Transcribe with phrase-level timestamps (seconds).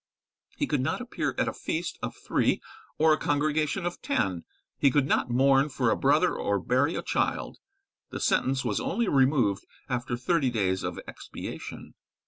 [0.57, 2.59] He could not appear at a feast of three
[2.97, 4.45] or a congregation of ten;
[4.79, 7.59] he could not mourn for a brother or bury a child.
[8.09, 11.93] The sentence was only removed after thirty days of expiation.